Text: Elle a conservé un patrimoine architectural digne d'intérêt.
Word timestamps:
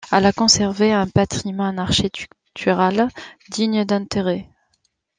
Elle 0.11 0.25
a 0.25 0.33
conservé 0.33 0.91
un 0.93 1.05
patrimoine 1.05 1.77
architectural 1.77 3.07
digne 3.51 3.85
d'intérêt. 3.85 4.49